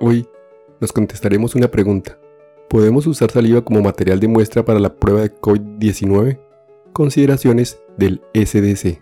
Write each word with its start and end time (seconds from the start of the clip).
Hoy 0.00 0.28
nos 0.80 0.92
contestaremos 0.92 1.56
una 1.56 1.66
pregunta. 1.66 2.16
¿Podemos 2.70 3.04
usar 3.08 3.32
saliva 3.32 3.64
como 3.64 3.82
material 3.82 4.20
de 4.20 4.28
muestra 4.28 4.64
para 4.64 4.78
la 4.78 4.94
prueba 4.94 5.22
de 5.22 5.34
COVID-19? 5.34 6.38
Consideraciones 6.92 7.80
del 7.96 8.20
SDC. 8.32 9.00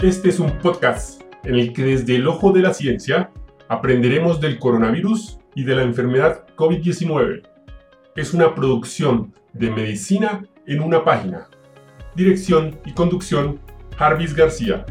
Este 0.00 0.28
es 0.28 0.38
un 0.38 0.56
podcast 0.58 1.22
en 1.42 1.56
el 1.56 1.72
que 1.72 1.82
desde 1.82 2.14
el 2.14 2.28
ojo 2.28 2.52
de 2.52 2.62
la 2.62 2.72
ciencia 2.72 3.32
aprenderemos 3.68 4.40
del 4.40 4.60
coronavirus 4.60 5.40
y 5.56 5.64
de 5.64 5.74
la 5.74 5.82
enfermedad 5.82 6.46
COVID-19. 6.54 7.42
Es 8.14 8.32
una 8.32 8.54
producción 8.54 9.34
de 9.54 9.72
medicina 9.72 10.46
en 10.68 10.82
una 10.82 11.02
página. 11.02 11.48
Dirección 12.14 12.78
y 12.86 12.92
conducción, 12.92 13.58
Jarvis 13.96 14.36
García. 14.36 14.86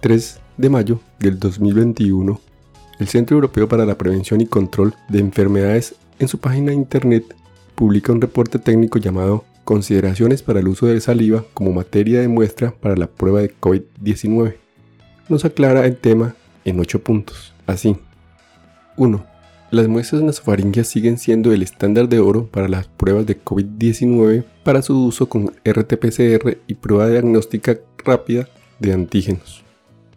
3 0.00 0.40
de 0.58 0.70
mayo 0.70 1.00
del 1.18 1.40
2021, 1.40 2.40
el 3.00 3.08
Centro 3.08 3.36
Europeo 3.36 3.68
para 3.68 3.84
la 3.84 3.98
Prevención 3.98 4.40
y 4.40 4.46
Control 4.46 4.94
de 5.08 5.18
Enfermedades 5.18 5.96
en 6.20 6.28
su 6.28 6.38
página 6.38 6.68
de 6.68 6.76
internet 6.76 7.34
publica 7.74 8.12
un 8.12 8.20
reporte 8.20 8.58
técnico 8.58 8.98
llamado 8.98 9.44
Consideraciones 9.64 10.42
para 10.42 10.60
el 10.60 10.68
uso 10.68 10.86
de 10.86 11.00
saliva 11.00 11.44
como 11.52 11.72
materia 11.72 12.20
de 12.20 12.28
muestra 12.28 12.72
para 12.72 12.96
la 12.96 13.08
prueba 13.08 13.40
de 13.40 13.52
COVID-19. 13.54 14.54
Nos 15.28 15.44
aclara 15.44 15.84
el 15.84 15.96
tema 15.96 16.34
en 16.64 16.80
8 16.80 17.02
puntos. 17.02 17.52
Así. 17.66 17.96
1. 18.96 19.26
Las 19.70 19.88
muestras 19.88 20.22
nasofaringeas 20.22 20.88
siguen 20.88 21.18
siendo 21.18 21.52
el 21.52 21.62
estándar 21.62 22.08
de 22.08 22.20
oro 22.20 22.46
para 22.46 22.68
las 22.68 22.86
pruebas 22.86 23.26
de 23.26 23.38
COVID-19 23.38 24.44
para 24.62 24.80
su 24.80 25.04
uso 25.04 25.28
con 25.28 25.48
RT-PCR 25.64 26.56
y 26.66 26.74
prueba 26.74 27.08
diagnóstica 27.08 27.78
rápida 28.04 28.48
de 28.78 28.92
antígenos. 28.92 29.67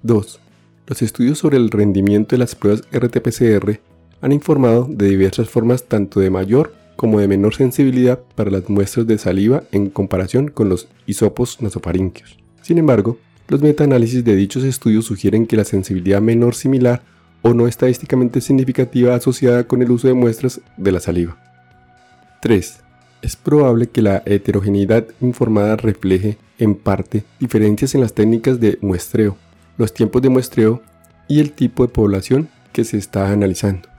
2. 0.04 0.40
Los 0.88 1.02
estudios 1.02 1.40
sobre 1.40 1.58
el 1.58 1.70
rendimiento 1.70 2.36
de 2.36 2.40
las 2.40 2.56
pruebas 2.56 2.84
RT-PCR 2.92 3.80
han 4.22 4.32
informado 4.32 4.88
de 4.90 5.08
diversas 5.08 5.50
formas 5.50 5.84
tanto 5.84 6.20
de 6.20 6.30
mayor 6.30 6.74
como 6.96 7.20
de 7.20 7.28
menor 7.28 7.56
sensibilidad 7.56 8.20
para 8.36 8.52
las 8.52 8.70
muestras 8.70 9.08
de 9.08 9.18
saliva 9.18 9.64
en 9.72 9.90
comparación 9.90 10.50
con 10.50 10.70
los 10.70 10.88
hisopos 11.06 11.62
nasofaringeos. 11.62 12.38
Sin 12.62 12.78
embargo, 12.78 13.18
los 13.48 13.62
metaanálisis 13.62 14.24
de 14.24 14.36
dichos 14.36 14.64
estudios 14.64 15.06
sugieren 15.06 15.48
que 15.48 15.58
la 15.58 15.66
sensibilidad 15.66 16.22
menor 16.22 16.56
similar 16.56 17.02
o 17.42 17.54
no 17.54 17.68
estadísticamente 17.68 18.40
significativa 18.40 19.16
asociada 19.16 19.66
con 19.66 19.82
el 19.82 19.92
uso 19.92 20.08
de 20.08 20.14
muestras 20.14 20.62
de 20.78 20.92
la 20.92 21.00
saliva. 21.00 21.38
3. 22.42 22.80
Es 23.22 23.36
probable 23.36 23.88
que 23.88 24.02
la 24.02 24.24
heterogeneidad 24.26 25.06
informada 25.22 25.76
refleje, 25.76 26.38
en 26.60 26.76
parte, 26.76 27.24
diferencias 27.40 27.96
en 27.96 28.02
las 28.02 28.14
técnicas 28.14 28.60
de 28.60 28.78
muestreo, 28.82 29.38
los 29.82 29.94
tiempos 29.94 30.22
de 30.22 30.30
muestreo 30.30 30.82
y 31.28 31.40
el 31.40 31.52
tipo 31.52 31.86
de 31.86 31.94
población 31.94 32.50
que 32.72 32.86
se 32.86 32.98
está 32.98 33.32
analizando 33.32 33.92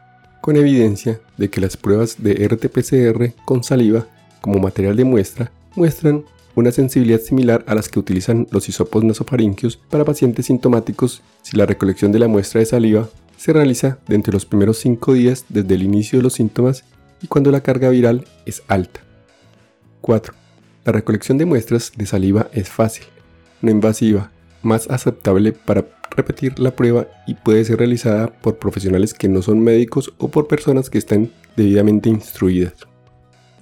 con 0.43 0.57
evidencia 0.57 1.21
de 1.39 1.49
que 1.49 1.61
las 1.61 1.77
pruebas 1.79 2.17
de 2.19 2.49
RT-PCR 2.49 3.33
con 3.45 3.63
saliva 3.63 4.07
como 4.41 4.59
material 4.59 4.97
de 4.97 5.05
muestra 5.05 5.53
muestran 5.77 6.25
una 6.57 6.73
sensibilidad 6.73 7.21
similar 7.21 7.65
a 7.67 7.77
las 7.77 7.89
que 7.89 8.01
utilizan 8.01 8.49
los 8.51 8.69
hisopos 8.69 9.05
nasofaringeos 9.05 9.77
para 9.77 10.05
pacientes 10.05 10.47
sintomáticos 10.47 11.23
si 11.43 11.57
la 11.57 11.65
recolección 11.65 12.11
de 12.11 12.19
la 12.19 12.29
muestra 12.29 12.59
de 12.59 12.67
saliva 12.67 13.09
se 13.39 13.53
realiza 13.53 13.99
dentro 14.09 14.33
de 14.33 14.37
los 14.37 14.45
primeros 14.45 14.79
5 14.79 15.15
días 15.15 15.45
desde 15.49 15.75
el 15.75 15.85
inicio 15.85 16.19
de 16.19 16.25
los 16.25 16.35
síntomas 16.35 16.85
y 17.23 17.29
cuando 17.29 17.53
la 17.53 17.63
carga 17.63 17.89
viral 17.89 18.27
es 18.45 18.65
alta. 18.67 19.01
4. 20.01 20.35
La 20.85 20.93
recolección 20.93 21.39
de 21.39 21.47
muestras 21.47 21.93
de 21.97 22.05
saliva 22.05 22.49
es 22.53 22.69
fácil, 22.69 23.05
no 23.61 23.71
invasiva, 23.71 24.33
más 24.63 24.91
aceptable 24.91 25.53
para 25.53 25.87
repetir 26.11 26.59
la 26.59 26.73
prueba 26.77 27.07
y 27.27 27.35
puede 27.35 27.65
ser 27.65 27.79
realizada 27.79 28.29
por 28.29 28.59
profesionales 28.59 29.15
que 29.15 29.29
no 29.29 29.43
son 29.43 29.61
médicos 29.61 30.13
o 30.19 30.29
por 30.29 30.47
personas 30.47 30.91
que 30.91 30.99
están 30.99 31.31
debidamente 31.57 32.09
instruidas. 32.09 32.75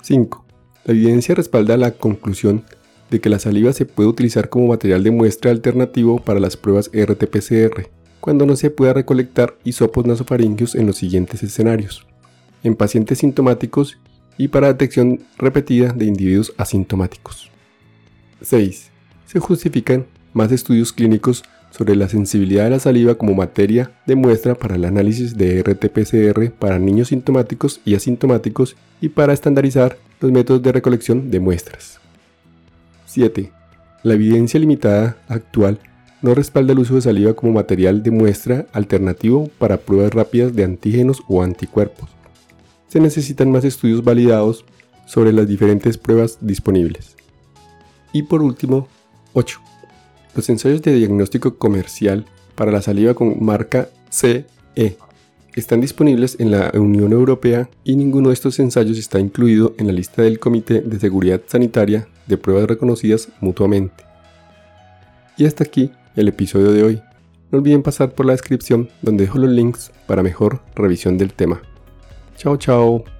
5. 0.03 0.45
La 0.85 0.95
evidencia 0.95 1.35
respalda 1.35 1.77
la 1.77 1.93
conclusión 1.93 2.65
de 3.11 3.21
que 3.21 3.29
la 3.29 3.39
saliva 3.39 3.73
se 3.73 3.87
puede 3.87 4.09
utilizar 4.09 4.49
como 4.49 4.69
material 4.69 5.03
de 5.03 5.11
muestra 5.11 5.51
alternativo 5.51 6.21
para 6.21 6.41
las 6.41 6.57
pruebas 6.57 6.91
RT-PCR, 6.93 7.89
cuando 8.21 8.47
no 8.47 8.57
se 8.57 8.71
pueda 8.71 8.93
recolectar 8.93 9.57
hisopos 9.65 10.07
nasofaringeos 10.07 10.75
en 10.75 10.87
los 10.87 10.97
siguientes 10.97 11.43
escenarios. 11.43 12.07
En 12.63 12.77
pacientes 12.77 13.19
sintomáticos 13.19 13.99
y 14.37 14.49
para 14.49 14.69
detección 14.69 15.21
repetida 15.39 15.93
de 15.93 16.05
individuos 16.05 16.53
asintomáticos. 16.57 17.51
6. 18.43 18.91
Se 19.27 19.39
justifican 19.39 20.07
más 20.33 20.53
estudios 20.53 20.93
clínicos 20.93 21.45
sobre 21.71 21.97
la 21.97 22.09
sensibilidad 22.09 22.65
de 22.65 22.71
la 22.71 22.81
saliva 22.81 23.15
como 23.15 23.35
materia 23.35 23.93
de 24.07 24.17
muestra 24.17 24.55
para 24.55 24.75
el 24.75 24.85
análisis 24.85 25.37
de 25.37 25.63
RT-PCR 25.63 26.51
para 26.53 26.79
niños 26.79 27.09
sintomáticos 27.09 27.81
y 27.85 27.95
asintomáticos 27.95 28.77
y 29.01 29.11
para 29.11 29.33
estandarizar 29.33 29.97
los 30.21 30.33
métodos 30.33 30.63
de 30.63 30.73
recolección 30.73 31.31
de 31.31 31.41
muestras. 31.41 32.01
7. 33.07 33.51
La 34.03 34.15
evidencia 34.15 34.61
limitada 34.61 35.17
actual 35.29 35.79
no 36.23 36.35
respalda 36.35 36.73
el 36.73 36.81
uso 36.81 36.97
de 36.97 37.01
saliva 37.01 37.35
como 37.35 37.53
material 37.53 38.03
de 38.03 38.11
muestra 38.11 38.67
alternativo 38.73 39.49
para 39.59 39.79
pruebas 39.79 40.13
rápidas 40.13 40.55
de 40.55 40.65
antígenos 40.65 41.23
o 41.29 41.43
anticuerpos. 41.43 42.11
Se 42.89 43.01
necesitan 43.01 43.51
más 43.51 43.65
estudios 43.65 44.05
validados 44.05 44.65
sobre 45.07 45.33
las 45.33 45.49
diferentes 45.49 45.97
pruebas 45.97 46.39
disponibles. 46.41 47.17
Y 48.13 48.25
por 48.25 48.43
último, 48.43 48.89
8. 49.33 49.70
Los 50.35 50.49
ensayos 50.49 50.83
de 50.83 50.95
diagnóstico 50.95 51.57
comercial 51.57 52.25
para 52.55 52.71
la 52.71 52.83
saliva 52.83 53.15
con 53.15 53.45
marca 53.45 53.89
CE 54.11 54.47
están 55.55 55.81
disponibles 55.81 56.37
en 56.39 56.51
la 56.51 56.71
Unión 56.75 57.13
Europea 57.13 57.69
y 57.85 57.97
ninguno 57.97 58.29
de 58.29 58.35
estos 58.35 58.59
ensayos 58.59 58.99
está 58.99 59.19
incluido 59.19 59.75
en 59.79 59.89
la 59.89 59.93
lista 59.93 60.23
del 60.23 60.39
Comité 60.39 60.81
de 60.81 61.01
Seguridad 61.01 61.41
Sanitaria 61.47 62.07
de 62.27 62.37
pruebas 62.37 62.69
reconocidas 62.69 63.29
mutuamente. 63.41 64.05
Y 65.37 65.47
hasta 65.47 65.65
aquí 65.65 65.91
el 66.17 66.29
episodio 66.29 66.73
de 66.73 66.85
hoy. 66.85 67.03
No 67.51 67.59
olviden 67.59 67.83
pasar 67.83 68.15
por 68.15 68.27
la 68.27 68.33
descripción 68.33 68.89
donde 69.03 69.25
dejo 69.25 69.39
los 69.39 69.51
links 69.51 69.91
para 70.07 70.23
mejor 70.23 70.63
revisión 70.77 71.19
del 71.19 71.33
tema. 71.33 71.61
Chao, 72.37 72.57
chao. 72.57 73.20